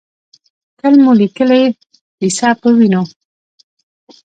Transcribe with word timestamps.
تل 0.77 0.93
مو 1.03 1.11
لیکلې، 1.21 1.61
کیسه 2.17 2.49
پۀ 2.59 2.69
وینو 2.77 3.03